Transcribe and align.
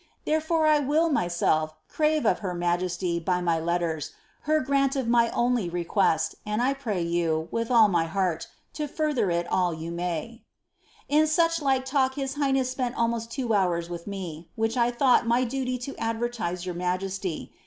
Tlierefore 0.25 0.67
I 0.67 0.79
will, 0.79 1.09
myself, 1.09 1.75
crave 1.87 2.25
of 2.25 2.39
her 2.39 2.55
majesty, 2.55 3.19
by 3.19 3.39
my 3.39 3.59
letters, 3.59 4.13
her 4.45 4.59
ronly 4.65 5.69
request, 5.71 6.33
and 6.43 6.59
I 6.59 6.73
pray 6.73 7.03
you, 7.03 7.47
with 7.51 7.69
all 7.69 7.87
my 7.87 8.05
heart, 8.05 8.47
to 8.73 8.87
farther 8.87 9.29
it 9.29 9.45
all 9.51 9.75
you 9.75 9.91
1 9.95 10.39
like 11.61 11.85
talk 11.85 12.15
his 12.15 12.33
highness 12.33 12.71
spent 12.71 12.97
almost 12.97 13.29
two 13.29 13.53
hours 13.53 13.91
with 13.91 14.07
me, 14.07 14.49
which 14.55 14.75
I 14.75 14.89
duty 15.45 15.77
to 15.77 15.95
advertise 15.97 16.65
your 16.65 16.73
majesty. 16.73 17.53